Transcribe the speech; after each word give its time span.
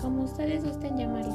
como 0.00 0.22
ustedes 0.22 0.64
gusten 0.64 0.96
llamarlo. 0.96 1.34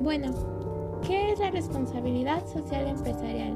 Bueno, 0.00 0.32
¿qué 1.06 1.32
es 1.32 1.38
la 1.38 1.50
responsabilidad 1.50 2.46
social 2.46 2.88
empresarial? 2.88 3.54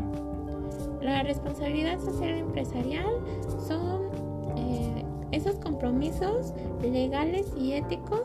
La 1.02 1.22
responsabilidad 1.22 1.98
social 1.98 2.38
empresarial 2.38 3.20
son 3.66 4.08
eh, 4.56 5.04
esos 5.32 5.56
compromisos 5.56 6.54
legales 6.80 7.52
y 7.56 7.72
éticos 7.72 8.22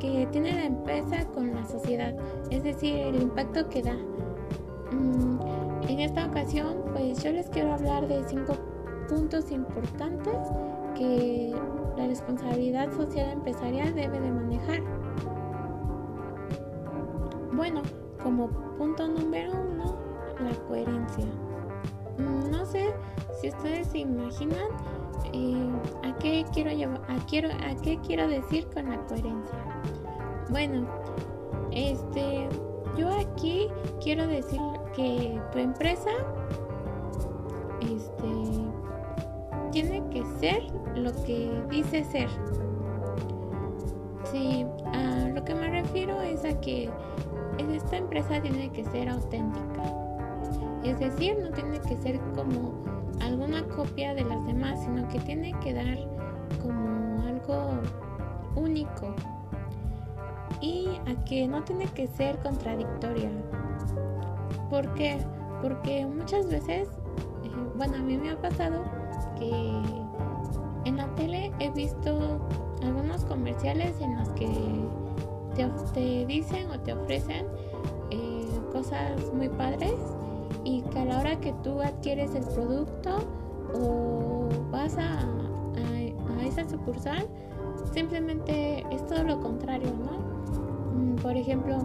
que 0.00 0.26
tiene 0.32 0.54
la 0.54 0.64
empresa 0.64 1.26
con 1.34 1.54
la 1.54 1.66
sociedad, 1.66 2.14
es 2.50 2.62
decir, 2.64 2.94
el 2.96 3.20
impacto 3.20 3.68
que 3.68 3.82
da. 3.82 3.96
Mm, 4.90 5.88
en 5.88 6.00
esta 6.00 6.26
ocasión 6.26 6.81
pues 6.92 7.22
yo 7.22 7.32
les 7.32 7.48
quiero 7.48 7.72
hablar 7.72 8.06
de 8.08 8.22
cinco 8.28 8.54
puntos 9.08 9.50
importantes 9.50 10.36
que 10.96 11.54
la 11.96 12.06
responsabilidad 12.06 12.90
social 12.92 13.30
empresarial 13.30 13.94
debe 13.94 14.20
de 14.20 14.30
manejar. 14.30 14.82
Bueno, 17.52 17.82
como 18.22 18.48
punto 18.78 19.08
número 19.08 19.52
uno, 19.52 19.96
la 20.40 20.54
coherencia. 20.68 21.26
Mm, 22.18 22.50
no 22.50 22.64
sé 22.66 22.92
si 23.40 23.48
ustedes 23.48 23.88
se 23.88 23.98
imaginan 23.98 24.68
eh, 25.32 25.70
a 26.02 26.16
qué 26.18 26.44
quiero 26.52 26.70
a, 26.70 27.26
quiero, 27.26 27.48
a 27.48 27.74
qué 27.82 27.98
quiero 28.06 28.28
decir 28.28 28.66
con 28.72 28.88
la 28.90 28.98
coherencia. 29.06 29.58
Bueno, 30.50 30.86
este, 31.70 32.48
yo 32.96 33.08
aquí 33.10 33.68
quiero 34.02 34.26
decir 34.26 34.60
que 34.94 35.40
tu 35.52 35.58
empresa, 35.58 36.10
este, 37.82 38.26
tiene 39.70 40.02
que 40.10 40.24
ser 40.38 40.62
lo 40.96 41.12
que 41.24 41.62
dice 41.70 42.04
ser. 42.04 42.28
Sí, 44.30 44.64
a 44.86 45.28
lo 45.28 45.44
que 45.44 45.54
me 45.54 45.68
refiero 45.68 46.20
es 46.22 46.44
a 46.44 46.58
que 46.60 46.90
esta 47.58 47.96
empresa 47.96 48.40
tiene 48.40 48.70
que 48.70 48.84
ser 48.84 49.08
auténtica. 49.08 49.82
Es 50.84 50.98
decir, 50.98 51.38
no 51.40 51.50
tiene 51.50 51.80
que 51.80 51.96
ser 51.96 52.20
como 52.34 52.72
alguna 53.20 53.62
copia 53.68 54.14
de 54.14 54.24
las 54.24 54.44
demás, 54.46 54.82
sino 54.82 55.06
que 55.08 55.20
tiene 55.20 55.52
que 55.60 55.74
dar 55.74 55.98
como 56.62 57.22
algo 57.22 57.80
único. 58.56 59.14
Y 60.60 60.88
a 61.06 61.24
que 61.24 61.46
no 61.46 61.62
tiene 61.62 61.86
que 61.86 62.06
ser 62.08 62.38
contradictoria. 62.38 63.30
¿Por 64.70 64.92
qué? 64.94 65.18
Porque 65.60 66.06
muchas 66.06 66.48
veces, 66.48 66.88
bueno, 67.76 67.96
a 67.96 68.00
mí 68.00 68.16
me 68.16 68.30
ha 68.30 68.40
pasado 68.40 68.82
que 69.38 69.50
en 70.84 70.96
la 70.96 71.06
tele 71.14 71.52
he 71.58 71.70
visto 71.70 72.40
algunos 72.82 73.24
comerciales 73.24 74.00
en 74.00 74.18
los 74.18 74.28
que 74.30 74.48
te, 75.94 76.26
dicen 76.26 76.70
o 76.70 76.80
te 76.80 76.92
ofrecen 76.92 77.46
eh, 78.10 78.46
cosas 78.72 79.32
muy 79.32 79.48
padres 79.48 79.94
y 80.64 80.82
que 80.82 80.98
a 81.00 81.04
la 81.04 81.20
hora 81.20 81.40
que 81.40 81.52
tú 81.62 81.80
adquieres 81.80 82.34
el 82.34 82.44
producto 82.44 83.18
o 83.74 84.48
vas 84.70 84.96
a, 84.98 85.20
a, 85.20 86.46
esa 86.46 86.68
sucursal, 86.68 87.26
simplemente 87.92 88.84
es 88.90 89.06
todo 89.06 89.22
lo 89.22 89.40
contrario, 89.40 89.88
¿no? 90.04 90.18
Mm, 90.92 91.16
por 91.16 91.36
ejemplo, 91.36 91.78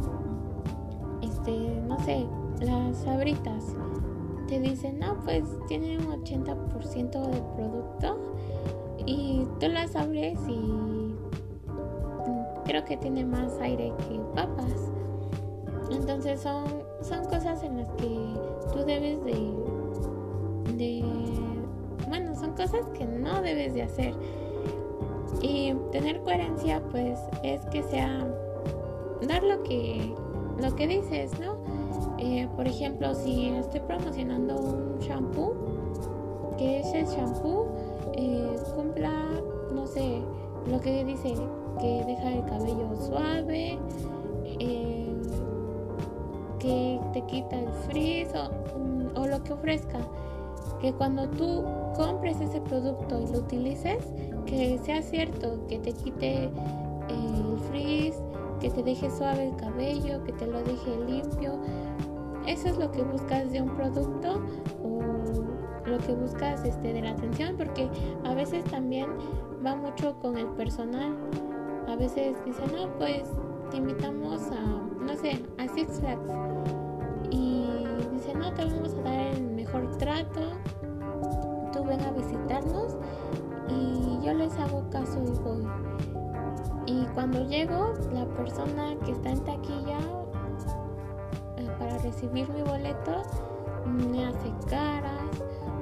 este, 1.21 1.81
no 1.87 1.99
sé, 1.99 2.25
las 2.59 2.97
sabritas 2.97 3.63
te 4.47 4.59
dicen, 4.59 5.00
no, 5.00 5.19
pues 5.24 5.44
tiene 5.68 5.97
un 5.97 6.24
80% 6.24 7.12
de 7.12 7.41
producto 7.56 8.18
y 9.06 9.46
tú 9.59 9.68
las 9.68 9.96
abres 9.96 10.40
y 10.47 11.16
creo 12.66 12.84
que 12.85 12.97
tiene 12.97 13.25
más 13.25 13.58
aire 13.59 13.94
que 14.08 14.19
papas. 14.35 14.91
Entonces 15.91 16.41
son, 16.41 16.66
son 17.02 17.24
cosas 17.25 17.63
en 17.63 17.78
las 17.78 17.90
que 17.94 18.09
tú 18.74 18.80
debes 18.85 19.24
de, 19.24 19.53
de, 20.75 21.03
bueno, 22.08 22.35
son 22.35 22.52
cosas 22.52 22.85
que 22.97 23.06
no 23.06 23.41
debes 23.41 23.74
de 23.74 23.84
hacer. 23.84 24.14
Y 25.41 25.74
tener 25.91 26.22
coherencia 26.22 26.81
pues 26.90 27.19
es 27.44 27.66
que 27.68 27.84
sea 27.84 28.28
dar 29.28 29.44
lo 29.44 29.64
que, 29.64 30.14
lo 30.62 30.75
que 30.75 30.88
dices, 30.88 31.40
¿no? 31.40 31.56
Eh, 32.19 32.47
por 32.55 32.67
ejemplo, 32.67 33.13
si 33.13 33.50
estoy 33.50 33.79
promocionando 33.81 34.55
un 34.55 35.00
shampoo, 35.00 35.53
que 36.57 36.79
ese 36.79 37.05
shampoo 37.05 37.67
eh, 38.13 38.55
cumpla, 38.75 39.11
no 39.73 39.85
sé, 39.85 40.22
lo 40.69 40.79
que 40.79 41.05
dice 41.05 41.35
que 41.79 42.03
deja 42.05 42.33
el 42.33 42.45
cabello 42.45 42.95
suave, 42.95 43.78
eh, 44.59 45.16
que 46.59 47.00
te 47.13 47.22
quita 47.28 47.59
el 47.59 47.69
frizz 47.88 48.29
o, 48.34 49.22
o, 49.22 49.28
lo 49.28 49.44
que 49.44 49.53
ofrezca. 49.53 49.99
Que 50.81 50.91
cuando 50.94 51.28
tú 51.29 51.63
compres 51.95 52.41
ese 52.41 52.59
producto 52.61 53.22
y 53.22 53.31
lo 53.31 53.39
utilices, 53.39 54.03
que 54.45 54.79
sea 54.84 55.01
cierto, 55.01 55.59
que 55.67 55.79
te 55.79 55.94
quite 55.94 56.45
el 57.09 57.59
frizz, 57.69 58.16
que 58.59 58.69
te 58.69 58.84
deje 58.84 59.09
suave 59.09 59.50
el 59.50 59.56
cabello, 59.56 60.23
que 60.23 60.34
te 60.34 60.47
lo 60.47 60.62
deje 60.63 60.97
limpio. 61.06 61.59
Eso 62.45 62.69
es 62.69 62.78
lo 62.78 62.91
que 62.91 63.03
buscas 63.03 63.51
de 63.51 63.62
un 63.62 63.75
producto 63.75 64.41
o 64.84 65.01
lo 65.85 65.97
que 66.00 66.13
buscas 66.13 66.63
este, 66.63 66.94
de 66.94 67.01
la 67.01 67.12
atención, 67.12 67.56
porque 67.57 67.90
a 68.23 68.34
veces 68.34 68.63
también 68.66 69.07
va 69.66 69.75
mucho 69.75 70.17
con 70.19 70.38
el 70.38 70.47
personal 70.50 71.16
a 71.88 71.96
veces 71.96 72.35
dicen, 72.46 72.66
no, 72.73 72.90
pues 72.97 73.23
te 73.72 73.78
invitamos 73.78 74.41
a, 74.51 74.62
no 75.01 75.16
sé, 75.16 75.41
a 75.57 75.67
Six 75.69 76.00
Flags. 76.00 76.29
Y 77.31 77.66
dicen, 78.12 78.40
no, 78.40 78.53
te 78.53 78.66
vamos 78.66 78.94
a 78.94 79.01
dar 79.01 79.19
el 79.19 79.44
mejor 79.51 79.97
trato, 79.97 80.51
tú 81.72 81.84
ven 81.85 82.01
a 82.01 82.12
visitarnos 82.12 82.97
y 83.69 84.25
yo 84.25 84.34
les 84.34 84.53
hago 84.59 84.90
caso 84.90 85.23
y 85.23 85.40
voy. 85.40 86.16
Cuando 87.17 87.44
llego, 87.47 87.95
la 88.13 88.25
persona 88.25 88.95
que 89.03 89.11
está 89.11 89.31
en 89.31 89.39
taquilla 89.39 89.97
eh, 91.57 91.67
para 91.79 91.97
recibir 91.97 92.47
mi 92.50 92.61
boleto 92.61 93.23
me 93.88 94.23
hace 94.28 94.53
caras 94.69 95.23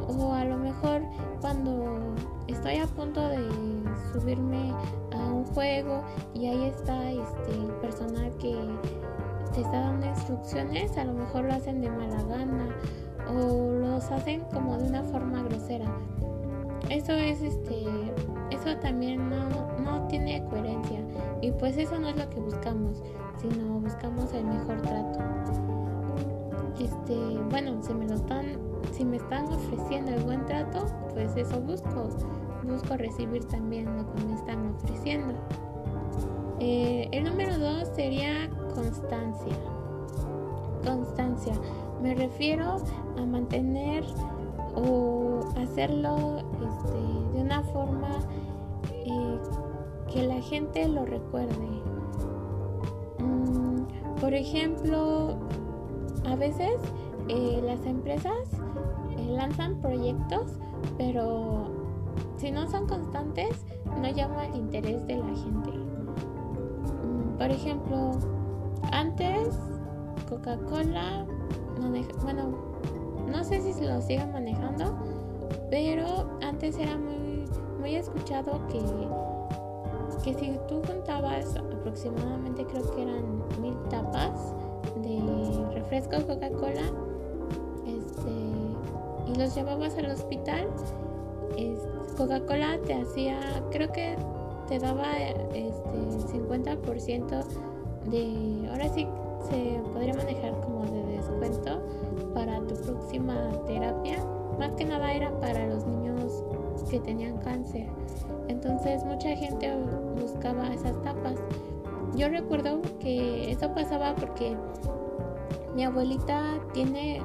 o 0.08 0.32
a 0.32 0.46
lo 0.46 0.58
mejor 0.58 1.02
cuando 1.42 2.16
estoy 2.48 2.78
a 2.78 2.88
punto 2.88 3.28
de 3.28 3.50
subirme 4.14 4.74
a 5.12 5.18
un 5.18 5.44
juego 5.48 6.06
y 6.34 6.46
ahí 6.46 6.64
está 6.68 7.12
este, 7.12 7.52
el 7.52 7.74
personal 7.82 8.32
que 8.38 8.56
te 9.54 9.60
está 9.60 9.82
dando 9.82 10.06
instrucciones, 10.06 10.98
a 10.98 11.04
lo 11.04 11.16
mejor 11.16 11.44
lo 11.44 11.54
hacen 11.54 11.82
de 11.82 11.90
mala 11.90 12.24
gana 12.24 12.70
o 13.28 13.74
los 13.74 14.10
hacen 14.10 14.40
como 14.54 14.78
de 14.78 14.88
una 14.88 15.04
forma 15.04 15.44
grosera. 15.44 15.94
Eso 16.90 17.12
es 17.12 17.42
este 17.42 17.84
eso 18.52 18.78
también 18.78 19.30
no, 19.30 19.50
no 19.80 20.08
tiene 20.08 20.44
coherencia 20.46 21.00
y 21.42 21.52
pues 21.52 21.78
eso 21.78 22.00
no 22.00 22.10
es 22.10 22.18
lo 22.18 22.30
que 22.30 22.40
buscamos, 22.40 23.04
sino 23.38 23.80
buscamos 23.80 24.34
el 24.34 24.46
mejor 24.46 24.82
trato. 24.82 25.20
Este, 26.80 27.16
bueno, 27.50 27.82
si 27.82 27.94
me 27.94 28.08
lo 28.08 28.16
están 28.16 28.58
si 28.92 29.04
me 29.04 29.18
están 29.18 29.46
ofreciendo 29.52 30.12
el 30.12 30.24
buen 30.24 30.46
trato, 30.46 30.86
pues 31.14 31.36
eso 31.36 31.60
busco 31.62 32.10
busco 32.64 32.98
recibir 32.98 33.46
también 33.46 33.86
lo 33.98 34.12
que 34.14 34.24
me 34.26 34.36
están 34.36 34.76
ofreciendo. 34.76 35.34
Eh, 36.60 37.10
el 37.12 37.26
número 37.26 37.58
dos 37.58 37.90
sería 37.96 38.50
constancia. 38.74 39.56
Constancia. 40.84 41.54
Me 42.02 42.16
refiero 42.16 42.78
a 43.18 43.26
mantener 43.26 44.04
o 44.76 45.40
hacerlo 45.58 46.38
este, 46.38 47.34
de 47.34 47.42
una 47.42 47.64
forma 47.64 48.10
eh, 48.92 49.40
que 50.12 50.28
la 50.28 50.42
gente 50.42 50.88
lo 50.88 51.06
recuerde. 51.06 51.82
Mm, 53.20 54.20
por 54.20 54.34
ejemplo, 54.34 55.38
a 56.26 56.36
veces 56.36 56.80
eh, 57.28 57.62
las 57.64 57.86
empresas 57.86 58.50
lanzan 59.30 59.80
proyectos, 59.82 60.54
pero 60.98 61.68
si 62.38 62.52
no 62.52 62.68
son 62.70 62.88
constantes, 62.88 63.66
no 64.02 64.10
llama 64.10 64.46
el 64.46 64.56
interés 64.56 65.06
de 65.08 65.18
la 65.18 65.28
gente. 65.28 65.72
Mm, 65.72 67.38
por 67.38 67.52
ejemplo, 67.52 68.12
antes 68.92 69.60
Coca-Cola, 70.30 71.26
bueno, 72.24 72.75
no 73.36 73.44
sé 73.44 73.62
si 73.62 73.84
lo 73.84 74.02
sigan 74.02 74.32
manejando, 74.32 74.96
pero 75.70 76.40
antes 76.42 76.78
era 76.80 76.98
muy, 76.98 77.46
muy 77.80 77.96
escuchado 77.96 78.66
que, 78.68 78.80
que 80.24 80.34
si 80.40 80.58
tú 80.70 80.82
juntabas 80.88 81.54
aproximadamente, 81.58 82.66
creo 82.66 82.96
que 82.96 83.02
eran 83.04 83.44
mil 83.62 83.76
tapas 83.90 84.54
de 85.04 85.74
refresco 85.74 86.26
Coca-Cola 86.26 86.84
este, 87.86 89.32
y 89.32 89.36
los 89.36 89.54
llevabas 89.54 89.98
al 89.98 90.12
hospital, 90.12 90.70
Coca-Cola 92.16 92.80
te 92.88 92.94
hacía, 92.94 93.40
creo 93.70 93.92
que 93.92 94.16
te 94.70 94.80
daba 94.80 95.12
este 95.18 95.98
50% 96.38 97.44
de, 98.10 98.70
ahora 98.72 98.88
sí 98.94 99.06
se 99.50 99.82
podría 99.92 100.14
manejar 100.14 100.54
como 100.62 100.86
de 100.86 101.05
descuento 101.40 101.82
para 102.34 102.60
tu 102.62 102.76
próxima 102.76 103.52
terapia. 103.66 104.24
Más 104.60 104.72
que 104.74 104.86
nada 104.86 105.12
era 105.14 105.38
para 105.40 105.68
los 105.68 105.86
niños 105.86 106.44
que 106.90 107.00
tenían 107.00 107.38
cáncer. 107.40 107.88
Entonces 108.48 109.04
mucha 109.04 109.30
gente 109.36 109.72
buscaba 110.20 110.74
esas 110.74 111.02
tapas. 111.02 111.36
Yo 112.16 112.30
recuerdo 112.30 112.82
que 113.00 113.52
eso 113.52 113.74
pasaba 113.74 114.16
porque 114.16 114.56
mi 115.76 115.84
abuelita 115.84 116.60
tiene, 116.74 117.22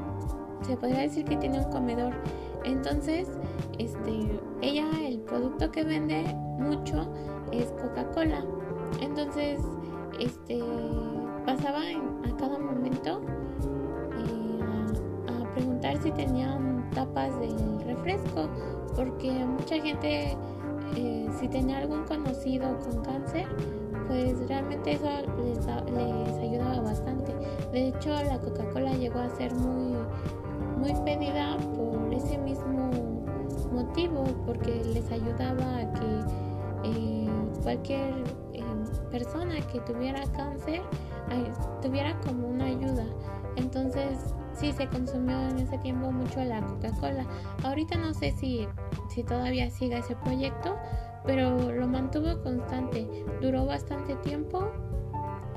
se 0.62 0.76
podría 0.76 1.00
decir 1.00 1.24
que 1.24 1.36
tiene 1.36 1.58
un 1.58 1.70
comedor. 1.70 2.12
Entonces, 2.64 3.28
este, 3.78 4.40
ella 4.60 4.88
el 5.06 5.20
producto 5.20 5.70
que 5.70 5.84
vende 5.84 6.24
mucho 6.58 7.06
es 7.52 7.70
Coca-Cola. 7.80 8.44
Entonces, 9.00 9.60
este, 10.18 10.60
pasaba 11.46 11.80
a 11.80 12.36
cada 12.36 12.58
momento 12.58 13.20
preguntar 15.60 16.02
si 16.02 16.10
tenían 16.12 16.88
tapas 16.94 17.38
del 17.38 17.80
refresco, 17.84 18.48
porque 18.96 19.30
mucha 19.44 19.78
gente, 19.78 20.34
eh, 20.96 21.28
si 21.38 21.48
tenía 21.48 21.78
algún 21.78 22.04
conocido 22.04 22.78
con 22.78 23.02
cáncer, 23.02 23.46
pues 24.08 24.48
realmente 24.48 24.92
eso 24.92 25.06
les, 25.44 25.58
les 25.58 26.38
ayudaba 26.38 26.80
bastante. 26.80 27.34
De 27.72 27.88
hecho, 27.88 28.08
la 28.10 28.40
Coca-Cola 28.40 28.94
llegó 28.94 29.18
a 29.18 29.28
ser 29.36 29.54
muy, 29.54 29.94
muy 30.78 30.94
pedida 31.04 31.58
por 31.76 32.12
ese 32.14 32.38
mismo 32.38 32.90
motivo, 33.70 34.24
porque 34.46 34.82
les 34.94 35.12
ayudaba 35.12 35.76
a 35.76 35.92
que 35.92 36.88
eh, 36.88 37.28
cualquier 37.62 38.14
persona 39.10 39.60
que 39.72 39.80
tuviera 39.80 40.22
cáncer 40.32 40.80
tuviera 41.82 42.18
como 42.20 42.48
una 42.48 42.64
ayuda. 42.64 43.04
Entonces 43.56 44.34
sí 44.60 44.72
se 44.72 44.86
consumió 44.86 45.40
en 45.48 45.58
ese 45.58 45.78
tiempo 45.78 46.12
mucho 46.12 46.42
la 46.44 46.60
Coca-Cola. 46.60 47.24
Ahorita 47.64 47.96
no 47.96 48.12
sé 48.14 48.32
si, 48.32 48.66
si 49.08 49.22
todavía 49.22 49.70
siga 49.70 49.98
ese 49.98 50.14
proyecto, 50.16 50.76
pero 51.24 51.72
lo 51.72 51.86
mantuvo 51.88 52.42
constante. 52.42 53.24
Duró 53.40 53.66
bastante 53.66 54.14
tiempo 54.16 54.70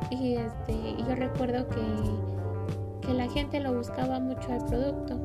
y 0.10 0.36
este 0.36 0.96
yo 0.98 1.16
recuerdo 1.16 1.68
que, 1.70 3.08
que 3.08 3.14
la 3.14 3.28
gente 3.30 3.60
lo 3.60 3.74
buscaba 3.74 4.20
mucho 4.20 4.52
al 4.52 4.66
producto. 4.66 5.18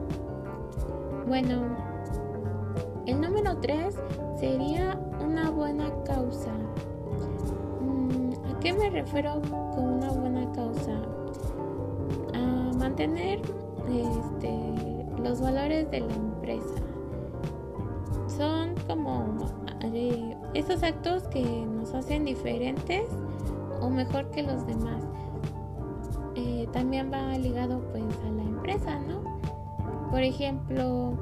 Bueno, 1.27 1.77
el 3.07 3.21
número 3.21 3.57
3 3.59 3.95
sería 4.39 4.99
una 5.21 5.51
buena 5.51 5.91
causa 6.05 6.53
qué 8.61 8.73
me 8.73 8.91
refiero 8.91 9.41
con 9.75 9.85
una 9.85 10.11
buena 10.11 10.51
causa? 10.53 10.93
A 12.35 12.73
mantener 12.77 13.41
este, 13.89 15.23
los 15.23 15.41
valores 15.41 15.91
de 15.91 16.01
la 16.01 16.15
empresa. 16.15 16.75
Son 18.29 18.75
como 18.87 19.37
eh, 19.83 20.37
esos 20.55 20.83
actos 20.83 21.25
que 21.25 21.43
nos 21.43 21.95
hacen 21.95 22.25
diferentes 22.25 23.09
o 23.81 23.91
mejor 23.91 24.31
que 24.31 24.43
los 24.43 24.67
demás. 24.67 25.03
Eh, 26.35 26.69
también 26.73 27.11
va 27.13 27.37
ligado 27.39 27.81
pues 27.91 28.05
a 28.25 28.31
la 28.31 28.43
empresa, 28.43 28.99
¿no? 29.01 29.39
Por 30.11 30.23
ejemplo, 30.23 31.15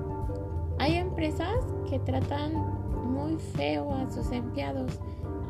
hay 0.78 0.96
empresas 0.96 1.64
que 1.88 1.98
tratan 2.00 2.52
muy 3.10 3.36
feo 3.36 3.92
a 3.92 4.10
sus 4.10 4.30
empleados 4.30 4.98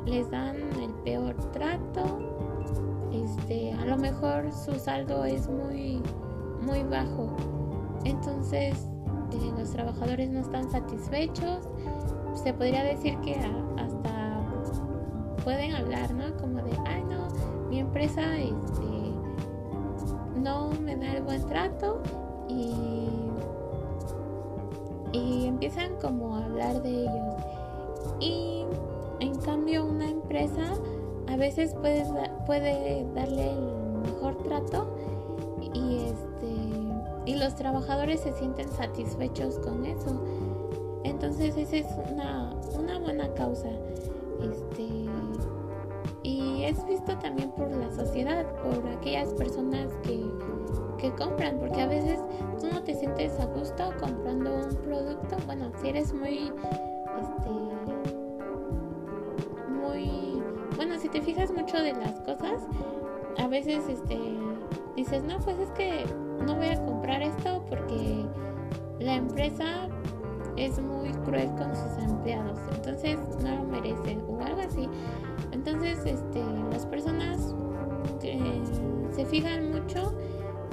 les 0.07 0.31
dan 0.31 0.57
el 0.81 0.91
peor 1.05 1.35
trato, 1.53 2.19
este, 3.13 3.73
a 3.73 3.85
lo 3.85 3.97
mejor 3.97 4.53
su 4.53 4.79
saldo 4.79 5.25
es 5.25 5.49
muy, 5.49 6.01
muy 6.67 6.83
bajo. 6.83 7.29
Entonces 8.05 8.89
eh, 9.33 9.53
los 9.57 9.71
trabajadores 9.71 10.31
no 10.31 10.41
están 10.41 10.71
satisfechos. 10.71 11.69
Se 12.35 12.53
podría 12.53 12.83
decir 12.83 13.19
que 13.21 13.35
hasta 13.79 14.41
pueden 15.45 15.73
hablar, 15.75 16.13
¿no? 16.13 16.37
Como 16.37 16.63
de, 16.63 16.73
ay 16.87 17.03
no, 17.05 17.29
mi 17.69 17.79
empresa 17.79 18.37
este, 18.37 19.15
no 20.37 20.71
me 20.83 20.97
da 20.97 21.15
el 21.15 21.23
buen 21.23 21.45
trato 21.47 22.03
y, 22.49 22.75
y 25.13 25.47
empiezan 25.47 25.97
como 26.01 26.37
a 26.37 26.45
hablar 26.45 26.83
de 26.83 27.03
ellos. 27.03 27.35
Y 28.21 28.65
en 29.21 29.35
cambio, 29.37 29.87
una 29.87 30.09
empresa 30.09 30.75
a 31.29 31.37
veces 31.37 31.75
puede, 31.75 32.05
puede 32.47 33.07
darle 33.15 33.53
el 33.53 33.99
mejor 34.03 34.37
trato 34.43 34.95
y, 35.75 36.13
y 37.27 37.35
los 37.35 37.55
trabajadores 37.55 38.21
se 38.21 38.33
sienten 38.33 38.71
satisfechos 38.71 39.59
con 39.59 39.85
eso. 39.85 40.25
Entonces, 41.05 41.57
esa 41.57 41.77
es 41.77 41.87
una, 42.11 42.55
una 42.79 42.99
buena 42.99 43.29
causa. 43.35 43.69
Este, 44.41 45.07
y 46.23 46.65
es 46.65 46.85
visto 46.87 47.17
también 47.19 47.51
por 47.51 47.71
la 47.71 47.91
sociedad, 47.95 48.47
por 48.63 48.87
aquellas 48.89 49.35
personas 49.35 49.93
que, 50.03 50.25
que 50.99 51.13
compran, 51.15 51.59
porque 51.59 51.83
a 51.83 51.87
veces 51.87 52.21
tú 52.61 52.69
no 52.73 52.83
te 52.83 52.95
sientes 52.95 53.39
a 53.41 53.47
gusto 53.47 53.93
comprando 54.01 54.55
un 54.55 54.77
producto. 54.77 55.37
Bueno, 55.47 55.71
si 55.81 55.89
eres 55.89 56.15
muy 56.15 56.53
este, 57.21 57.51
bueno, 60.77 60.99
si 60.99 61.09
te 61.09 61.23
fijas 61.23 61.51
mucho 61.51 61.79
de 61.79 61.93
las 61.95 62.21
cosas, 62.21 62.63
a 63.39 63.47
veces 63.49 63.89
este 63.89 64.19
dices, 64.95 65.23
"No, 65.25 65.39
pues 65.39 65.59
es 65.59 65.71
que 65.71 66.05
no 66.45 66.57
voy 66.57 66.69
a 66.69 66.85
comprar 66.85 67.23
esto 67.23 67.65
porque 67.69 68.27
la 68.99 69.15
empresa 69.15 69.89
es 70.57 70.81
muy 70.81 71.11
cruel 71.25 71.49
con 71.57 71.75
sus 71.75 72.03
empleados, 72.03 72.59
entonces 72.75 73.19
no 73.43 73.57
lo 73.57 73.65
merece 73.65 74.19
o 74.29 74.41
algo 74.43 74.61
así." 74.61 74.89
Entonces, 75.53 76.05
este 76.05 76.43
las 76.71 76.87
personas 76.87 77.55
eh, 78.23 78.63
se 79.11 79.25
fijan 79.27 79.73
mucho 79.73 80.15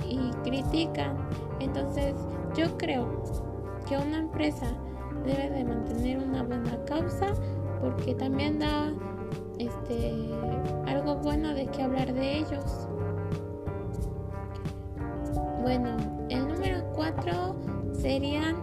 y 0.08 0.32
critican. 0.44 1.18
Entonces, 1.60 2.16
yo 2.56 2.78
creo 2.78 3.24
que 3.88 3.98
una 3.98 4.20
empresa 4.20 4.68
debe 5.26 5.50
de 5.50 5.64
mantener 5.64 6.20
una 6.20 6.44
buena 6.44 6.78
causa 6.86 7.34
porque 7.82 8.16
también 8.16 8.60
da 8.60 8.94
este, 9.60 10.14
algo 10.86 11.16
bueno 11.16 11.54
de 11.54 11.66
que 11.68 11.84
hablar 11.84 12.14
de 12.14 12.40
ellos. 12.40 12.88
Bueno, 15.64 15.98
el 16.30 16.48
número 16.48 16.84
4 16.94 17.56
serían 17.94 18.58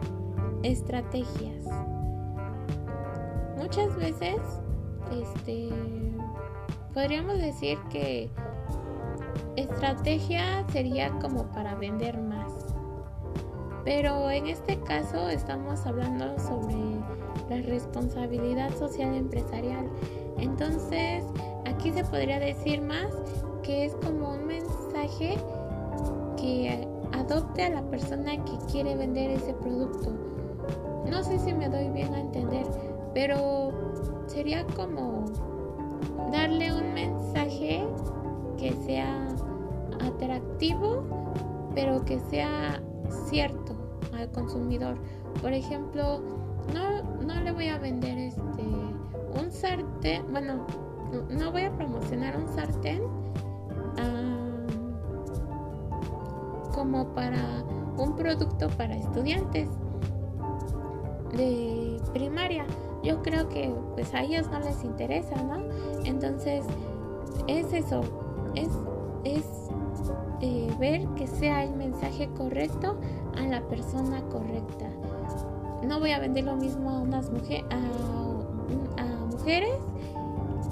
estrategias. 0.62 1.64
Muchas 3.58 3.96
veces, 3.96 4.36
este, 5.10 5.70
podríamos 6.94 7.38
decir 7.38 7.76
que 7.90 8.30
estrategia 9.56 10.64
sería 10.70 11.10
como 11.18 11.50
para 11.50 11.74
vender 11.74 12.16
más. 12.18 12.52
Pero 13.84 14.30
en 14.30 14.46
este 14.46 14.78
caso 14.80 15.28
estamos 15.28 15.84
hablando 15.86 16.38
sobre 16.38 16.76
la 17.48 17.66
responsabilidad 17.66 18.72
social 18.76 19.14
empresarial 19.14 19.90
entonces, 20.40 21.24
aquí 21.66 21.92
se 21.92 22.02
podría 22.04 22.38
decir 22.38 22.80
más 22.80 23.08
que 23.62 23.84
es 23.84 23.94
como 23.96 24.34
un 24.34 24.46
mensaje 24.46 25.36
que 26.36 26.88
adopte 27.12 27.64
a 27.64 27.70
la 27.70 27.82
persona 27.82 28.32
que 28.44 28.58
quiere 28.70 28.96
vender 28.96 29.30
ese 29.30 29.54
producto. 29.54 30.12
No 31.08 31.22
sé 31.22 31.38
si 31.38 31.52
me 31.52 31.68
doy 31.68 31.88
bien 31.90 32.14
a 32.14 32.20
entender, 32.20 32.66
pero 33.14 33.72
sería 34.26 34.66
como 34.76 35.24
darle 36.30 36.72
un 36.72 36.94
mensaje 36.94 37.84
que 38.56 38.72
sea 38.84 39.28
atractivo, 40.00 41.02
pero 41.74 42.04
que 42.04 42.18
sea 42.18 42.82
cierto 43.28 43.76
al 44.12 44.30
consumidor. 44.30 44.96
Por 45.40 45.52
ejemplo, 45.52 46.20
no, 46.74 47.02
no 47.22 47.40
le 47.40 47.52
voy 47.52 47.68
a 47.68 47.78
vender 47.78 48.18
este 48.18 48.62
un 49.42 49.50
sartén, 49.50 50.24
bueno, 50.30 50.66
no 51.28 51.52
voy 51.52 51.62
a 51.62 51.72
promocionar 51.72 52.36
un 52.36 52.48
sartén 52.48 53.02
como 56.74 57.08
para 57.14 57.64
un 57.96 58.16
producto 58.16 58.68
para 58.70 58.96
estudiantes 58.96 59.68
de 61.36 62.00
primaria. 62.12 62.66
Yo 63.02 63.22
creo 63.22 63.48
que 63.48 63.72
pues 63.94 64.12
a 64.14 64.22
ellos 64.22 64.48
no 64.50 64.60
les 64.60 64.84
interesa, 64.84 65.36
¿no? 65.42 65.62
Entonces 66.04 66.64
es 67.46 67.72
eso, 67.72 68.00
es, 68.54 68.68
es 69.24 69.44
eh, 70.40 70.74
ver 70.78 71.06
que 71.16 71.26
sea 71.26 71.64
el 71.64 71.74
mensaje 71.76 72.28
correcto 72.36 72.98
a 73.36 73.42
la 73.42 73.60
persona 73.68 74.22
correcta. 74.28 74.86
No 75.86 75.98
voy 75.98 76.12
a 76.12 76.18
vender 76.18 76.44
lo 76.44 76.56
mismo 76.56 76.90
a 76.90 77.00
unas 77.00 77.30
mujeres 77.30 77.64
a, 77.70 79.26
mujeres 79.30 79.78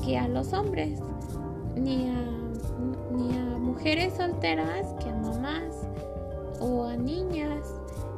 que 0.05 0.19
a 0.19 0.29
los 0.29 0.53
hombres, 0.53 1.01
ni 1.75 2.09
a, 2.09 2.31
ni 3.17 3.37
a 3.37 3.59
mujeres 3.59 4.15
solteras 4.15 4.87
que 5.03 5.08
o 6.61 6.85
a 6.85 6.97
niñas. 6.97 7.75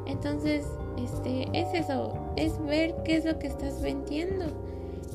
Entonces, 0.06 0.66
este 0.96 1.48
es 1.52 1.72
eso, 1.74 2.12
es 2.36 2.60
ver 2.64 2.94
qué 3.04 3.16
es 3.16 3.24
lo 3.24 3.38
que 3.38 3.46
estás 3.46 3.80
vendiendo 3.80 4.46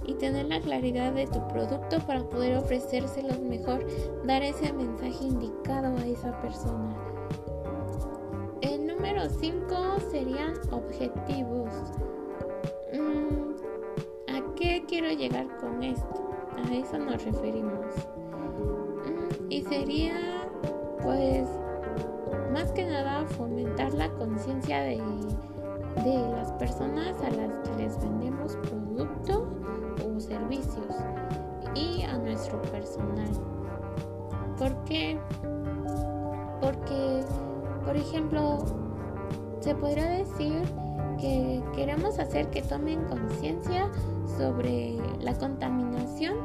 y 0.08 0.14
tener 0.16 0.46
la 0.46 0.60
claridad 0.62 1.14
de 1.14 1.28
tu 1.28 1.46
producto 1.48 2.00
para 2.06 2.24
poder 2.24 2.58
ofrecérselo 2.58 3.40
mejor, 3.42 3.86
dar 4.26 4.44
ese 4.44 4.72
mensaje 4.72 5.26
indicado 5.26 5.98
a 5.98 6.06
esa 6.06 6.40
persona. 6.42 6.96
El 8.62 8.88
número 8.88 9.28
5 9.30 9.76
serían 10.12 10.54
objetivos. 10.72 11.70
Mm, 12.94 14.36
¿A 14.36 14.56
qué 14.56 14.84
quiero 14.88 15.10
llegar 15.10 15.48
con 15.58 15.84
esto? 15.84 16.30
A 16.58 16.74
eso 16.74 16.98
nos 17.00 17.24
referimos. 17.24 17.96
Mm, 19.06 19.52
y 19.52 19.64
sería, 19.64 20.50
pues, 21.02 21.48
más 22.56 22.72
que 22.72 22.86
nada 22.86 23.26
fomentar 23.26 23.94
la 23.94 24.10
conciencia 24.12 24.80
de, 24.80 24.96
de 26.06 26.32
las 26.32 26.54
personas 26.54 27.22
a 27.22 27.30
las 27.32 27.52
que 27.68 27.84
les 27.84 28.00
vendemos 28.00 28.56
producto 28.70 29.46
o 30.06 30.20
servicios 30.22 30.96
y 31.76 32.04
a 32.04 32.18
nuestro 32.18 32.62
personal. 32.62 33.30
¿Por 34.58 34.74
qué? 34.86 35.20
Porque, 36.62 37.26
por 37.84 37.98
ejemplo, 37.98 38.60
se 39.60 39.76
podría 39.76 40.08
decir 40.12 40.62
que 41.20 41.62
queremos 41.76 42.20
hacer 42.20 42.50
que 42.52 42.62
tomen 42.62 43.04
conciencia 43.04 43.92
sobre 44.38 44.96
la 45.20 45.34
contaminación 45.34 46.38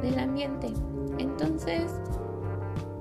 del 0.00 0.16
ambiente. 0.16 0.72
Entonces, 1.18 1.90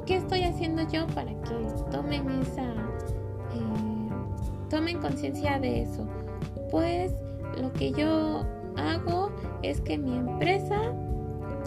¿qué 0.05 0.17
estoy 0.17 0.43
haciendo 0.43 0.83
yo 0.89 1.07
para 1.07 1.31
que 1.31 1.55
tomen 1.91 2.29
esa, 2.41 2.63
eh, 2.63 4.09
tomen 4.69 4.99
conciencia 4.99 5.59
de 5.59 5.83
eso? 5.83 6.05
Pues 6.71 7.13
lo 7.59 7.71
que 7.73 7.91
yo 7.91 8.43
hago 8.77 9.31
es 9.61 9.81
que 9.81 9.97
mi 9.97 10.17
empresa 10.17 10.79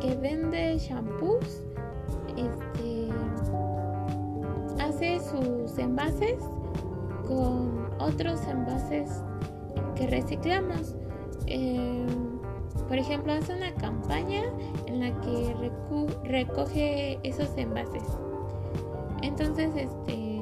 que 0.01 0.15
vende 0.17 0.79
shampoos, 0.79 1.63
este, 2.37 3.09
hace 4.83 5.19
sus 5.21 5.79
envases 5.79 6.37
con 7.27 7.89
otros 7.99 8.47
envases 8.47 9.23
que 9.95 10.07
reciclamos. 10.07 10.95
Em, 11.47 12.07
por 12.89 12.99
ejemplo, 12.99 13.33
hace 13.33 13.55
una 13.55 13.75
campaña 13.75 14.43
en 14.87 15.01
la 15.01 15.21
que 15.21 15.71
recoge 16.25 17.19
esos 17.23 17.57
envases. 17.57 18.03
Entonces, 19.27 19.71
este, 19.75 20.41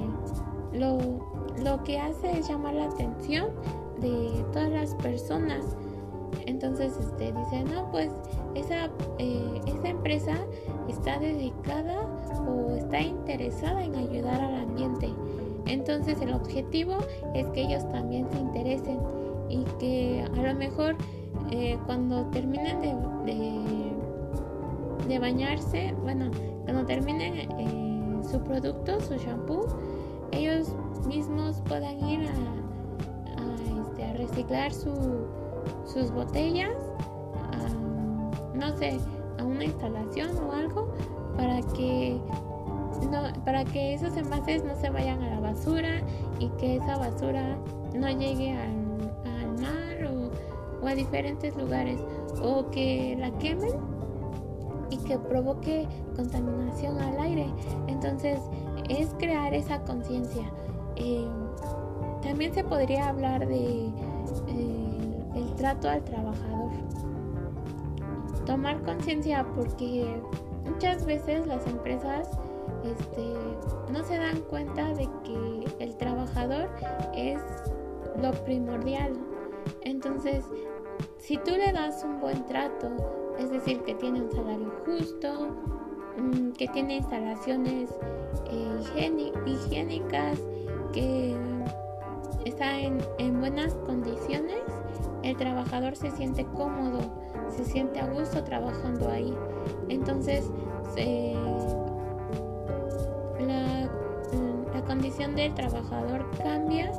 lo, 0.73 0.99
lo 1.62 1.83
que 1.85 1.99
hace 1.99 2.38
es 2.38 2.49
llamar 2.49 2.75
la 2.75 2.85
atención 2.85 3.47
de 4.00 4.45
todas 4.53 4.71
las 4.71 4.95
personas. 4.97 5.76
Entonces, 6.47 6.97
este, 6.99 7.33
dice, 7.33 7.64
no, 7.64 7.91
pues 7.91 8.11
esa, 8.55 8.91
eh, 9.19 9.61
esa 9.67 9.88
empresa 9.88 10.37
está 10.88 11.19
dedicada 11.19 12.07
o 12.47 12.75
está 12.75 13.00
interesada 13.00 13.83
en 13.83 13.95
ayudar 13.95 14.41
al 14.41 14.55
ambiente. 14.57 15.09
Entonces, 15.67 16.21
el 16.21 16.35
objetivo 16.35 16.99
es 17.35 17.47
que 17.49 17.62
ellos 17.62 17.88
también 17.88 18.29
se 18.31 18.38
interesen 18.38 18.99
y 19.49 19.64
que 19.79 20.26
a 20.37 20.43
lo 20.43 20.55
mejor 20.55 20.97
eh, 21.50 21.79
cuando 21.87 22.26
terminen 22.26 22.81
de, 22.83 22.95
de, 25.09 25.19
bañarse, 25.19 25.95
bueno, 26.03 26.31
cuando 26.64 26.85
terminen 26.85 27.50
eh, 27.59 27.94
su 28.25 28.40
producto, 28.40 29.00
su 29.00 29.16
shampoo, 29.16 29.66
ellos 30.33 30.75
mismos 31.07 31.61
puedan 31.66 32.09
ir 32.09 32.28
a, 32.28 33.83
este, 33.83 34.04
a 34.04 34.12
reciclar 34.14 34.73
su, 34.73 34.93
sus 35.87 36.11
botellas, 36.11 36.75
no 38.54 38.76
sé, 38.76 38.99
a 39.38 39.45
una 39.45 39.64
instalación 39.64 40.31
o 40.38 40.52
algo 40.52 40.93
para 41.37 41.61
que 41.75 42.21
no, 43.11 43.45
para 43.45 43.64
que 43.64 43.95
esos 43.95 44.16
envases 44.16 44.64
no 44.64 44.75
se 44.76 44.88
vayan 44.88 45.21
a 45.23 45.35
la 45.35 45.40
basura 45.40 46.00
y 46.38 46.49
que 46.50 46.76
esa 46.76 46.97
basura 46.97 47.59
no 47.95 48.09
llegue 48.09 48.52
al 48.52 48.85
o 50.85 50.87
a 50.87 50.95
diferentes 50.95 51.57
lugares 51.57 51.99
o 52.43 52.71
que 52.71 53.16
la 53.19 53.31
quemen 53.38 53.73
que 55.05 55.19
provoque 55.19 55.87
contaminación 56.17 56.99
al 56.99 57.21
aire. 57.21 57.47
Entonces 57.87 58.41
es 58.89 59.15
crear 59.19 59.55
esa 59.55 59.81
conciencia. 59.83 60.51
Eh, 60.97 61.27
también 62.23 62.55
se 62.55 62.65
podría 62.65 63.09
hablar 63.09 63.47
de 63.47 63.87
eh, 64.49 65.25
el 65.35 65.55
trato 65.57 65.89
al 65.89 66.03
trabajador. 66.05 66.71
Tomar 68.47 68.83
conciencia 68.83 69.47
porque 69.55 70.21
muchas 70.65 71.05
veces 71.07 71.47
las 71.47 71.67
empresas 71.67 72.29
este, 72.85 73.35
no 73.93 74.03
se 74.05 74.19
dan 74.19 74.41
cuenta 74.51 74.93
de 74.95 75.09
que 75.25 75.65
el 75.79 75.97
trabajador 75.97 76.69
es 77.15 77.41
lo 78.21 78.33
primordial. 78.45 79.13
Entonces, 79.83 80.45
si 81.19 81.39
tú 81.39 81.53
le 81.53 81.73
das 81.73 82.05
un 82.05 82.21
buen 82.21 82.45
trato, 82.47 83.24
es 83.38 83.50
decir, 83.50 83.83
que 83.83 83.95
tiene 83.95 84.23
un 84.23 84.31
salario 84.31 84.73
justo, 84.85 85.57
mm, 86.17 86.53
que 86.53 86.69
tiene 86.69 86.97
instalaciones 86.97 87.91
eh, 88.50 89.33
higiénicas, 89.47 90.38
que 90.93 91.37
está 92.45 92.79
en, 92.79 93.41
buenas 93.41 93.75
condiciones, 93.87 94.62
el 95.23 95.37
trabajador 95.37 95.97
se 95.97 96.11
siente 96.11 96.45
cómodo, 96.55 97.00
se 97.49 97.64
siente 97.64 98.00
a 98.00 98.07
gusto 98.07 98.45
trabajando 98.45 99.11
ahí. 99.11 99.35
Entonces, 99.88 100.50
la, 103.41 103.91
la 104.73 104.85
condición 104.87 105.35
del 105.35 105.55
trabajador 105.55 106.31
cambia 106.43 106.93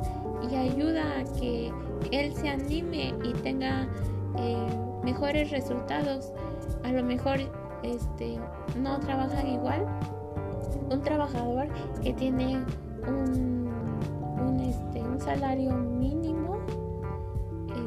y 0.50 0.54
ayuda 0.54 1.20
a 1.20 1.24
que 1.38 1.72
él 2.10 2.34
se 2.34 2.48
anime 2.48 3.14
y 3.24 3.32
tenga 3.34 3.88
eh, 4.38 4.85
mejores 5.06 5.52
resultados. 5.52 6.32
A 6.82 6.90
lo 6.90 7.04
mejor 7.04 7.38
este, 7.84 8.40
no 8.76 8.98
trabajan 8.98 9.46
igual. 9.46 9.86
Un 10.90 11.00
trabajador 11.02 11.68
que 12.02 12.12
tiene 12.12 12.64
un, 13.06 13.68
un, 14.44 14.60
este, 14.60 15.00
un 15.02 15.20
salario 15.20 15.72
mínimo, 15.76 16.56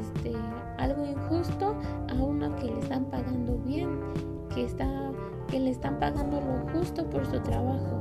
este, 0.00 0.32
algo 0.78 1.04
injusto, 1.04 1.76
a 2.08 2.14
uno 2.14 2.56
que 2.56 2.64
le 2.64 2.78
están 2.78 3.04
pagando 3.04 3.58
bien, 3.58 4.00
que, 4.54 4.64
está, 4.64 4.88
que 5.48 5.60
le 5.60 5.70
están 5.70 5.98
pagando 5.98 6.40
lo 6.40 6.72
justo 6.72 7.04
por 7.10 7.26
su 7.26 7.38
trabajo. 7.40 8.00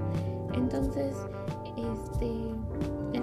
Entonces, 0.54 1.14
este, 1.76 2.32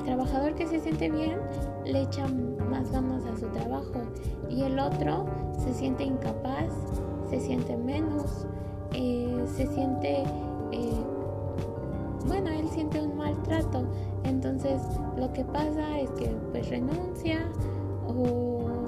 trabajador 0.06 0.54
que 0.54 0.66
se 0.66 0.80
siente 0.80 1.10
bien 1.10 1.38
le 1.84 2.02
echa 2.02 2.26
más 2.70 2.90
ganas 2.90 3.25
a 3.26 3.36
su 3.36 3.46
trabajo 3.48 4.02
y 4.48 4.62
el 4.62 4.78
otro 4.78 5.26
se 5.58 5.75
siente 5.75 6.04
incapaz, 6.04 6.72
se 7.28 7.40
siente 7.40 7.76
menos, 7.76 8.46
eh, 8.94 9.44
se 9.46 9.66
siente, 9.66 10.22
eh, 10.72 11.04
bueno, 12.26 12.50
él 12.50 12.68
siente 12.68 13.00
un 13.02 13.16
maltrato. 13.16 13.84
Entonces 14.25 14.80
lo 15.16 15.32
que 15.32 15.44
pasa 15.44 15.98
es 15.98 16.10
que 16.12 16.28
pues 16.52 16.68
renuncia 16.70 17.40
o, 18.06 18.86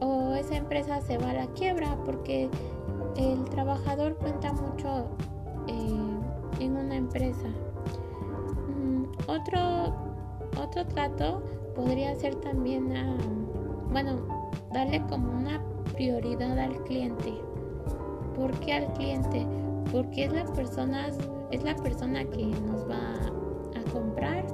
o 0.00 0.34
esa 0.34 0.56
empresa 0.56 1.00
se 1.00 1.16
va 1.18 1.30
a 1.30 1.34
la 1.34 1.46
quiebra 1.48 1.96
porque 2.04 2.50
el 3.16 3.44
trabajador 3.44 4.16
cuenta 4.16 4.52
mucho 4.52 5.06
eh, 5.68 6.60
en 6.60 6.76
una 6.76 6.96
empresa. 6.96 7.48
Mm, 8.68 9.04
otro, 9.28 10.13
otro 10.60 10.86
trato 10.86 11.42
podría 11.74 12.14
ser 12.14 12.34
también, 12.36 12.92
bueno, 13.90 14.26
darle 14.72 15.02
como 15.08 15.30
una 15.32 15.60
prioridad 15.94 16.58
al 16.58 16.82
cliente. 16.84 17.34
¿Por 18.36 18.52
qué 18.60 18.74
al 18.74 18.92
cliente? 18.94 19.46
Porque 19.92 20.24
es 20.24 20.32
la 20.32 20.44
persona, 20.44 21.08
es 21.50 21.62
la 21.62 21.76
persona 21.76 22.24
que 22.24 22.46
nos 22.46 22.88
va 22.88 23.14
a 23.76 23.92
comprar, 23.92 24.44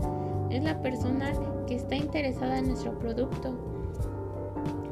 es 0.51 0.63
la 0.63 0.81
persona 0.83 1.33
que 1.67 1.77
está 1.77 1.97
interesada 1.97 2.59
en 2.59 2.69
nuestro 2.69 2.99
producto. 2.99 3.55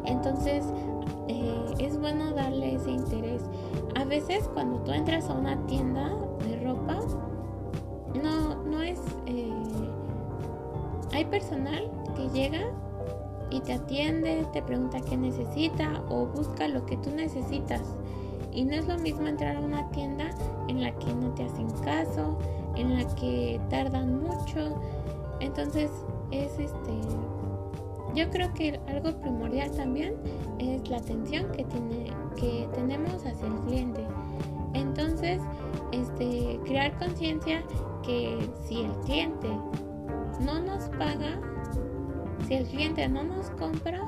Entonces, 0.04 0.64
eh, 1.28 1.74
es 1.78 1.98
bueno 1.98 2.32
darle 2.32 2.76
ese 2.76 2.90
interés. 2.90 3.42
A 3.94 4.04
veces 4.04 4.48
cuando 4.54 4.78
tú 4.80 4.92
entras 4.92 5.28
a 5.28 5.34
una 5.34 5.66
tienda 5.66 6.10
hay 11.18 11.24
personal 11.24 11.90
que 12.16 12.28
llega 12.28 12.60
y 13.50 13.60
te 13.60 13.72
atiende, 13.72 14.46
te 14.52 14.62
pregunta 14.62 15.00
qué 15.00 15.16
necesita 15.16 16.00
o 16.08 16.26
busca 16.26 16.68
lo 16.68 16.86
que 16.86 16.96
tú 16.98 17.10
necesitas. 17.10 17.82
Y 18.52 18.64
no 18.64 18.74
es 18.74 18.86
lo 18.86 18.96
mismo 18.98 19.26
entrar 19.26 19.56
a 19.56 19.60
una 19.60 19.90
tienda 19.90 20.30
en 20.68 20.80
la 20.80 20.92
que 20.92 21.12
no 21.14 21.34
te 21.34 21.44
hacen 21.44 21.68
caso, 21.84 22.38
en 22.76 22.94
la 22.94 23.04
que 23.16 23.60
tardan 23.68 24.22
mucho. 24.22 24.80
Entonces 25.40 25.90
es 26.30 26.56
este 26.58 26.92
yo 28.14 28.30
creo 28.30 28.54
que 28.54 28.80
algo 28.86 29.20
primordial 29.20 29.70
también 29.72 30.14
es 30.58 30.88
la 30.88 30.98
atención 30.98 31.50
que 31.50 31.64
tiene 31.64 32.12
que 32.36 32.68
tenemos 32.74 33.26
hacia 33.26 33.46
el 33.46 33.54
cliente. 33.66 34.06
Entonces, 34.72 35.40
este 35.92 36.60
crear 36.64 36.96
conciencia 36.98 37.62
que 38.02 38.38
si 38.66 38.82
el 38.82 38.92
cliente 39.00 39.48
no 40.40 40.60
nos 40.60 40.84
paga, 40.90 41.38
si 42.46 42.54
el 42.54 42.66
cliente 42.66 43.08
no 43.08 43.24
nos 43.24 43.50
compra, 43.50 44.00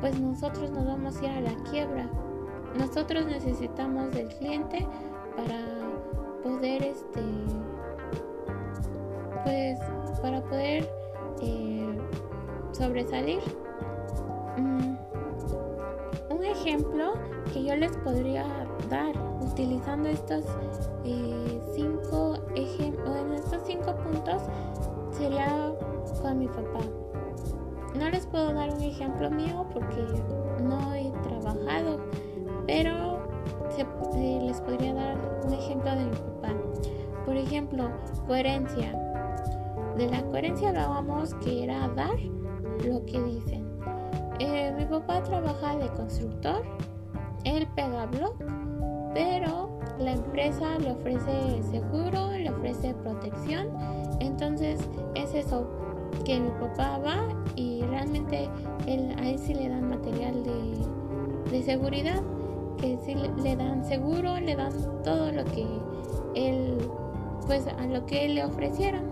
pues 0.00 0.18
nosotros 0.18 0.70
nos 0.70 0.86
vamos 0.86 1.16
a 1.16 1.24
ir 1.24 1.30
a 1.30 1.40
la 1.40 1.54
quiebra. 1.70 2.08
Nosotros 2.78 3.26
necesitamos 3.26 4.10
del 4.12 4.28
cliente 4.28 4.86
para 5.36 5.60
poder 6.42 6.82
este 6.82 7.20
pues 9.44 9.78
para 10.20 10.42
poder 10.42 10.88
eh, 11.42 11.98
sobresalir. 12.72 13.40
Mm, 14.56 14.96
un 16.30 16.44
ejemplo 16.44 17.14
que 17.54 17.64
yo 17.64 17.76
les 17.76 17.96
podría 17.98 18.44
dar 18.90 19.14
utilizando 19.40 20.08
estos 20.08 20.44
eh, 21.04 21.60
cinco 21.72 22.36
ejemplos, 22.56 23.16
estos 23.36 23.62
cinco 23.64 23.94
puntos 23.94 24.42
sería 25.12 25.72
con 26.20 26.40
mi 26.40 26.48
papá. 26.48 26.80
No 27.96 28.10
les 28.10 28.26
puedo 28.26 28.52
dar 28.52 28.74
un 28.74 28.82
ejemplo 28.82 29.30
mío 29.30 29.66
porque 29.72 30.04
no 30.64 30.94
he 30.94 31.12
trabajado, 31.22 32.00
pero 32.66 33.20
eh, 34.16 34.40
les 34.42 34.60
podría 34.60 34.92
dar 34.92 35.16
un 35.46 35.52
ejemplo 35.52 35.90
de 35.92 36.06
mi 36.06 36.16
papá. 36.16 36.54
Por 37.24 37.36
ejemplo, 37.36 37.88
coherencia. 38.26 39.00
De 39.96 40.10
la 40.10 40.24
coherencia 40.24 40.70
hablábamos 40.70 41.34
que 41.34 41.62
era 41.62 41.86
dar 41.90 42.18
lo 42.84 43.06
que 43.06 43.22
dicen. 43.22 43.64
Eh, 44.40 44.74
mi 44.76 44.84
papá 44.86 45.22
trabaja 45.22 45.76
de 45.76 45.88
constructor, 45.90 46.64
él 47.44 47.66
pega 47.74 48.06
blog, 48.06 48.34
pero 49.14 49.78
la 49.98 50.12
empresa 50.12 50.78
le 50.78 50.92
ofrece 50.92 51.62
seguro, 51.70 52.32
le 52.32 52.50
ofrece 52.50 52.94
protección, 52.94 53.68
entonces 54.20 54.80
es 55.14 55.34
eso 55.34 55.66
que 56.24 56.40
mi 56.40 56.50
papá 56.50 56.98
va 56.98 57.28
y 57.56 57.82
realmente 57.82 58.48
a 58.86 59.28
él 59.28 59.38
sí 59.38 59.54
le 59.54 59.68
dan 59.68 59.88
material 59.88 60.42
de, 60.42 61.50
de 61.50 61.62
seguridad, 61.62 62.22
que 62.78 62.98
sí 63.04 63.14
le 63.14 63.56
dan 63.56 63.84
seguro, 63.84 64.38
le 64.40 64.56
dan 64.56 64.72
todo 65.02 65.32
lo 65.32 65.44
que 65.44 65.66
él, 66.34 66.78
pues 67.46 67.66
a 67.66 67.86
lo 67.86 68.04
que 68.06 68.26
él 68.26 68.34
le 68.34 68.44
ofrecieron. 68.44 69.02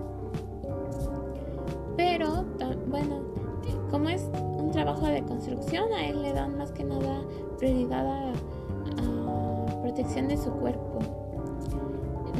Pero, 1.97 2.45
bueno, 2.88 3.21
como 3.90 4.09
es 4.09 4.29
un 4.35 4.71
trabajo 4.71 5.07
de 5.07 5.23
construcción, 5.23 5.92
a 5.92 6.07
él 6.07 6.23
le 6.23 6.33
dan 6.33 6.57
más 6.57 6.73
que 6.73 6.85
nada 6.85 7.21
prioridad 7.62 8.05
a, 8.05 9.83
protección 9.83 10.27
de 10.27 10.37
su 10.37 10.51
cuerpo. 10.51 10.98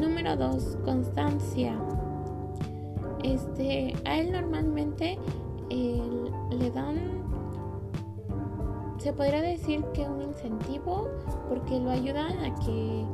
Número 0.01 0.37
2, 0.37 0.79
constancia. 0.85 1.77
Este, 3.23 3.95
a 4.05 4.19
él 4.19 4.33
normalmente 4.33 5.19
le 5.71 6.71
dan, 6.73 6.97
se 8.99 9.13
podría 9.13 9.43
decir 9.43 9.85
que 9.95 10.03
un 10.03 10.23
incentivo, 10.23 11.09
porque 11.49 11.79
lo 11.79 11.91
ayudan 11.91 12.39
a 12.41 12.55
que 12.57 13.05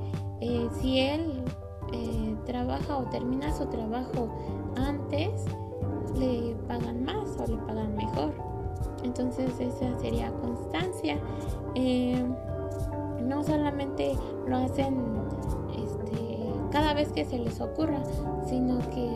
eh, 0.40 0.68
si 0.80 1.00
él 1.00 1.42
eh, 1.92 2.36
trabaja 2.46 2.96
o 2.96 3.02
termina 3.10 3.52
su 3.52 3.66
trabajo 3.66 4.30
antes, 4.76 5.44
le 6.18 6.56
pagan 6.66 7.04
más 7.04 7.36
o 7.38 7.46
le 7.46 7.58
pagan 7.58 7.94
mejor. 7.96 8.47
Entonces 9.08 9.58
esa 9.58 9.98
sería 9.98 10.30
constancia. 10.32 11.18
Eh, 11.74 12.22
no 13.22 13.42
solamente 13.42 14.14
lo 14.46 14.58
hacen 14.58 14.98
este, 15.74 16.52
cada 16.70 16.92
vez 16.92 17.10
que 17.12 17.24
se 17.24 17.38
les 17.38 17.58
ocurra, 17.60 18.02
sino 18.46 18.78
que 18.90 19.06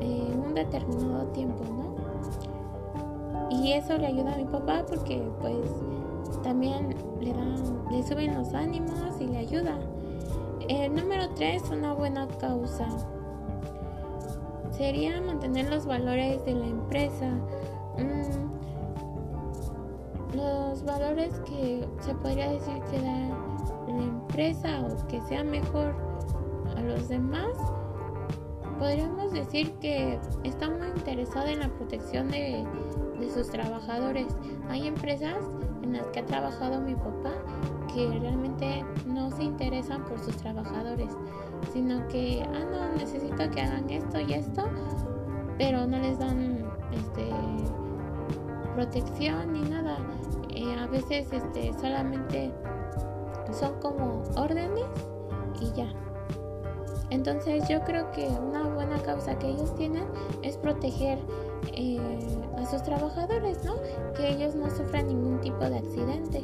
en 0.00 0.40
un 0.46 0.54
determinado 0.54 1.24
tiempo, 1.28 1.64
¿no? 1.64 1.94
Y 3.50 3.72
eso 3.72 3.96
le 3.96 4.08
ayuda 4.08 4.34
a 4.34 4.36
mi 4.36 4.44
papá 4.44 4.84
porque 4.86 5.26
pues 5.40 5.56
también 6.42 6.94
le 7.20 7.32
dan, 7.32 7.56
le 7.90 8.02
suben 8.02 8.34
los 8.34 8.52
ánimos 8.52 9.18
y 9.20 9.26
le 9.26 9.38
ayuda. 9.38 9.78
El 10.68 10.94
número 10.94 11.30
3, 11.34 11.62
una 11.70 11.94
buena 11.94 12.28
causa 12.38 12.88
sería 14.70 15.20
mantener 15.22 15.70
los 15.70 15.86
valores 15.86 16.44
de 16.44 16.54
la 16.54 16.66
empresa. 16.66 17.30
Mm, 17.96 18.53
los 20.34 20.84
valores 20.84 21.34
que 21.40 21.86
se 22.00 22.14
podría 22.14 22.50
decir 22.50 22.80
que 22.90 23.00
da 23.00 23.28
la 23.88 24.02
empresa 24.02 24.80
o 24.80 25.06
que 25.08 25.20
sea 25.22 25.44
mejor 25.44 25.94
a 26.76 26.80
los 26.80 27.08
demás. 27.08 27.56
Podríamos 28.78 29.32
decir 29.32 29.72
que 29.74 30.18
está 30.42 30.68
muy 30.68 30.88
interesado 30.88 31.46
en 31.46 31.60
la 31.60 31.68
protección 31.68 32.28
de, 32.30 32.64
de 33.20 33.30
sus 33.30 33.48
trabajadores. 33.48 34.36
Hay 34.68 34.86
empresas 34.86 35.44
en 35.82 35.92
las 35.92 36.06
que 36.08 36.20
ha 36.20 36.26
trabajado 36.26 36.80
mi 36.80 36.94
papá 36.94 37.32
que 37.94 38.08
realmente 38.18 38.84
no 39.06 39.30
se 39.30 39.44
interesan 39.44 40.04
por 40.04 40.18
sus 40.18 40.36
trabajadores, 40.36 41.10
sino 41.72 42.06
que, 42.08 42.42
ah, 42.42 42.64
no, 42.70 42.96
necesito 42.96 43.50
que 43.50 43.60
hagan 43.60 43.88
esto 43.88 44.20
y 44.20 44.32
esto, 44.32 44.64
pero 45.58 45.86
no 45.86 45.98
les 45.98 46.18
dan 46.18 46.64
este, 46.92 47.30
protección 48.74 49.52
ni 49.52 49.62
nada. 49.62 49.98
Eh, 50.50 50.76
a 50.78 50.86
veces 50.86 51.32
este, 51.32 51.72
solamente 51.80 52.52
son 53.52 53.78
como 53.80 54.22
órdenes 54.36 54.84
y 55.60 55.72
ya. 55.72 55.92
Entonces 57.10 57.68
yo 57.68 57.80
creo 57.84 58.10
que 58.12 58.26
una 58.26 58.64
buena 58.68 58.98
causa 59.02 59.38
que 59.38 59.48
ellos 59.48 59.74
tienen 59.76 60.04
es 60.42 60.56
proteger 60.56 61.18
eh, 61.72 61.98
a 62.56 62.66
sus 62.66 62.82
trabajadores, 62.82 63.64
¿no? 63.64 63.74
Que 64.16 64.30
ellos 64.30 64.54
no 64.54 64.70
sufran 64.70 65.06
ningún 65.06 65.40
tipo 65.40 65.58
de 65.58 65.78
accidentes. 65.78 66.42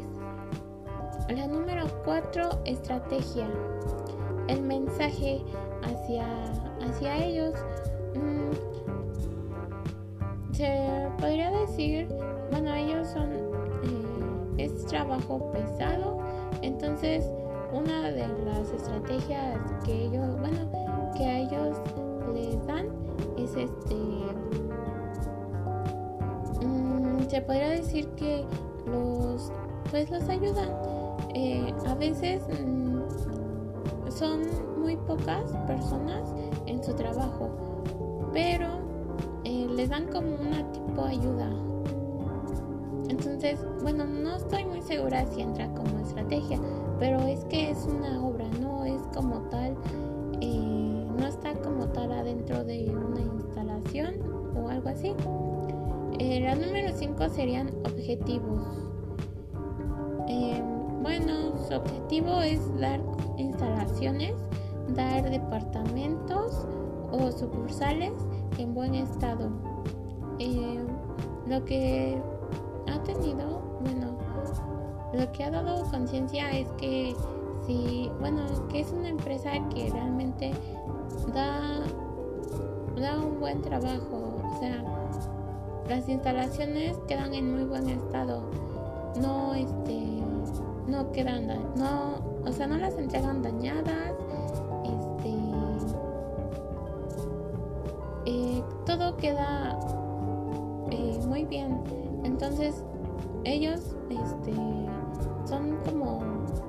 La 1.29 1.47
número 1.47 1.87
4, 2.05 2.63
estrategia. 2.65 3.49
El 4.49 4.63
mensaje 4.63 5.43
hacia, 5.83 6.27
hacia 6.83 7.25
ellos. 7.25 7.55
Mm, 8.15 8.70
se 10.53 11.09
podría 11.19 11.51
decir, 11.51 12.09
bueno, 12.51 12.75
ellos 12.75 13.09
son, 13.09 13.31
eh, 13.33 14.65
es 14.65 14.85
trabajo 14.87 15.51
pesado, 15.53 16.19
entonces 16.63 17.31
una 17.73 18.11
de 18.11 18.27
las 18.45 18.71
estrategias 18.73 19.59
que 19.85 20.07
ellos, 20.07 20.39
bueno, 20.41 20.71
que 21.17 21.25
a 21.25 21.39
ellos 21.39 21.77
les 22.35 22.67
dan 22.67 22.87
es 23.37 23.57
este, 23.57 23.95
mm, 26.65 27.29
se 27.29 27.41
podría 27.43 27.71
decir 27.71 28.09
que 28.11 28.45
los, 28.87 29.53
pues 29.91 30.11
los 30.11 30.29
ayudan. 30.29 30.71
Eh, 31.35 31.73
a 31.87 31.95
veces 31.95 32.43
mm, 32.49 34.11
son 34.11 34.41
muy 34.81 34.97
pocas 34.97 35.53
personas 35.67 36.35
en 36.67 36.83
su 36.83 36.93
trabajo, 36.95 37.51
pero 38.33 38.80
les 39.81 39.89
dan 39.89 40.09
como 40.09 40.35
una 40.35 40.71
tipo 40.73 41.03
ayuda. 41.03 41.49
Entonces, 43.09 43.59
bueno, 43.81 44.05
no 44.05 44.37
estoy 44.37 44.67
muy 44.67 44.83
segura 44.83 45.25
si 45.25 45.41
entra 45.41 45.69
como 45.73 45.99
estrategia, 46.01 46.61
pero 46.99 47.19
es 47.21 47.47
que 47.47 47.71
es 47.71 47.87
una 47.87 48.23
obra, 48.23 48.47
no 48.61 48.85
es 48.85 49.01
como 49.15 49.41
tal, 49.49 49.75
eh, 50.43 51.07
no 51.19 51.27
está 51.27 51.55
como 51.55 51.87
tal 51.89 52.13
adentro 52.13 52.63
de 52.63 52.95
una 52.95 53.23
instalación 53.23 54.17
o 54.55 54.69
algo 54.69 54.91
así. 54.91 55.15
la 56.19 56.55
número 56.57 56.93
5 56.95 57.29
serían 57.31 57.71
objetivos. 57.87 58.63
Bueno, 61.03 61.57
su 61.67 61.75
objetivo 61.75 62.43
es 62.43 62.61
dar 62.79 63.01
instalaciones, 63.39 64.35
dar 64.95 65.31
departamentos 65.31 66.67
o 67.11 67.33
sucursales 67.33 68.13
en 68.59 68.75
buen 68.75 68.95
estado. 68.95 69.70
Eh, 70.41 70.81
lo 71.47 71.65
que 71.67 72.21
ha 72.89 73.03
tenido, 73.03 73.61
bueno, 73.83 74.17
lo 75.13 75.31
que 75.33 75.45
ha 75.45 75.51
dado 75.51 75.85
conciencia 75.91 76.51
es 76.51 76.67
que 76.79 77.15
si, 77.67 78.11
bueno, 78.21 78.43
que 78.71 78.81
es 78.81 78.91
una 78.91 79.11
empresa 79.11 79.51
que 79.69 79.91
realmente 79.91 80.53
da 81.35 81.83
da 82.99 83.19
un 83.19 83.39
buen 83.41 83.61
trabajo, 83.63 84.35
o 84.45 84.61
sea, 84.61 84.83
las 85.89 86.09
instalaciones 86.09 86.97
quedan 87.09 87.35
en 87.35 87.53
muy 87.53 87.65
buen 87.65 87.89
estado, 87.89 88.43
no 89.21 89.55
este, 89.55 90.23
no 90.87 91.11
quedan, 91.13 91.47
no, 91.77 92.15
o 92.47 92.53
sea, 92.53 92.67
no 92.67 92.77
las 92.77 92.97
entregan 92.97 93.43
dañadas, 93.43 94.15
este, 94.85 95.35
eh, 98.27 98.63
todo 98.85 99.17
queda 99.17 99.79
bien, 101.51 101.83
entonces 102.25 102.85
ellos, 103.45 103.97
este, 104.09 104.55
son 105.45 105.77
como 105.85 106.21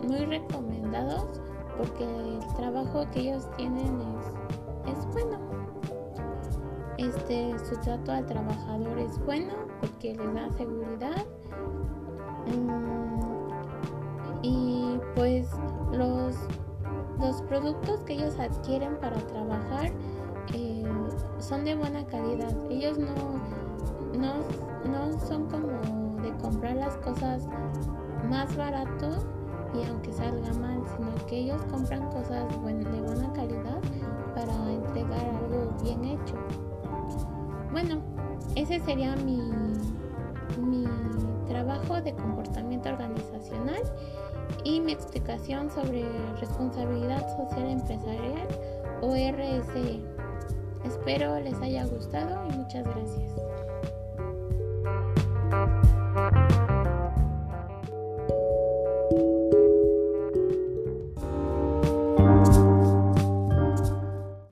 muy 0.08 0.26
recomendados 0.26 1.42
porque 1.78 2.04
el 2.04 2.40
trabajo 2.56 3.06
que 3.12 3.22
ellos 3.22 3.50
tienen 3.58 4.02
es, 4.86 4.98
es 4.98 5.06
bueno. 5.14 5.38
Este, 6.98 7.58
su 7.60 7.76
trato 7.80 8.12
al 8.12 8.26
trabajador 8.26 9.00
es 9.00 9.18
bueno 9.26 9.54
porque 9.80 10.16
les 10.16 10.34
da 10.34 10.50
seguridad. 10.52 11.26
Mm, 12.48 13.32
y 14.44 15.00
pues 15.16 15.50
los, 15.92 16.36
los 17.20 17.42
productos 17.44 18.00
que 18.02 18.14
ellos 18.14 18.38
adquieren 18.40 18.98
para 19.00 19.18
trabajar 19.28 19.92
eh, 20.54 20.84
son 21.40 21.66
de 21.66 21.76
buena 21.76 22.06
calidad. 22.06 22.54
Ellos 22.70 22.98
no, 22.98 23.61
no, 24.22 24.36
no 24.90 25.20
son 25.28 25.48
como 25.48 26.22
de 26.22 26.32
comprar 26.42 26.76
las 26.76 26.96
cosas 26.98 27.48
más 28.30 28.56
barato 28.56 29.10
y 29.74 29.88
aunque 29.88 30.12
salga 30.12 30.54
mal, 30.54 30.82
sino 30.96 31.28
que 31.28 31.38
ellos 31.40 31.62
compran 31.72 32.10
cosas 32.12 32.48
de 32.64 33.02
buena 33.02 33.32
calidad 33.34 33.80
para 34.36 34.54
entregar 34.72 35.20
algo 35.20 35.74
bien 35.82 36.04
hecho. 36.04 36.36
Bueno, 37.72 38.02
ese 38.56 38.80
sería 38.82 39.16
mi, 39.16 39.42
mi 40.60 40.86
trabajo 41.48 42.02
de 42.02 42.14
comportamiento 42.14 42.90
organizacional 42.90 43.82
y 44.64 44.80
mi 44.80 44.92
explicación 44.92 45.70
sobre 45.72 46.04
responsabilidad 46.40 47.26
social 47.38 47.70
empresarial 47.70 48.48
o 49.02 49.14
RSE. 49.14 50.02
Espero 50.86 51.40
les 51.40 51.56
haya 51.62 51.86
gustado 51.86 52.46
y 52.50 52.58
muchas 52.58 52.84
gracias. 52.84 53.41